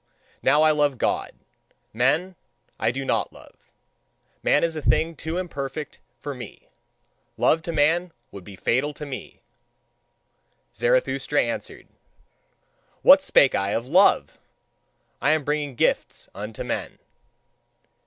Now 0.41 0.63
I 0.63 0.71
love 0.71 0.97
God: 0.97 1.31
men, 1.93 2.35
I 2.79 2.89
do 2.89 3.05
not 3.05 3.31
love. 3.31 3.71
Man 4.41 4.63
is 4.63 4.75
a 4.75 4.81
thing 4.81 5.15
too 5.15 5.37
imperfect 5.37 5.99
for 6.17 6.33
me. 6.33 6.69
Love 7.37 7.61
to 7.61 7.71
man 7.71 8.11
would 8.31 8.43
be 8.43 8.55
fatal 8.55 8.95
to 8.95 9.05
me." 9.05 9.41
Zarathustra 10.73 11.43
answered: 11.43 11.87
"What 13.03 13.21
spake 13.21 13.53
I 13.53 13.73
of 13.73 13.85
love! 13.85 14.39
I 15.21 15.33
am 15.33 15.43
bringing 15.43 15.75
gifts 15.75 16.27
unto 16.33 16.63
men." 16.63 16.97